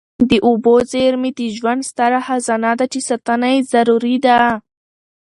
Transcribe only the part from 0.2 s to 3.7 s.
د اوبو زیرمې د ژوند ستره خزانه ده چي ساتنه یې